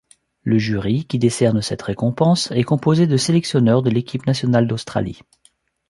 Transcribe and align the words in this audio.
Le 0.41 0.57
jury, 0.57 1.05
qui 1.05 1.19
décerne 1.19 1.61
cette 1.61 1.83
récompense, 1.83 2.49
est 2.53 2.63
composé 2.63 3.05
de 3.05 3.17
sélectionneurs 3.17 3.83
de 3.83 3.91
l'équipe 3.91 4.25
nationale 4.25 4.65
d'Australie. 4.67 5.21